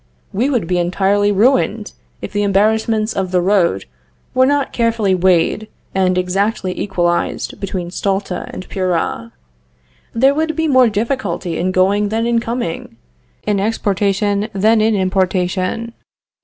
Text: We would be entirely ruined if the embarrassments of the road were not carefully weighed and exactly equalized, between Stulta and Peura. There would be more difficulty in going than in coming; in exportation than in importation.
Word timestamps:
We 0.33 0.49
would 0.49 0.65
be 0.65 0.79
entirely 0.79 1.31
ruined 1.31 1.91
if 2.23 2.33
the 2.33 2.41
embarrassments 2.41 3.13
of 3.13 3.29
the 3.29 3.39
road 3.39 3.85
were 4.33 4.47
not 4.47 4.73
carefully 4.73 5.13
weighed 5.13 5.67
and 5.93 6.17
exactly 6.17 6.75
equalized, 6.75 7.59
between 7.59 7.91
Stulta 7.91 8.47
and 8.51 8.67
Peura. 8.67 9.31
There 10.11 10.33
would 10.33 10.55
be 10.55 10.67
more 10.67 10.89
difficulty 10.89 11.59
in 11.59 11.71
going 11.71 12.09
than 12.09 12.25
in 12.25 12.39
coming; 12.39 12.97
in 13.45 13.59
exportation 13.59 14.49
than 14.55 14.81
in 14.81 14.95
importation. 14.95 15.93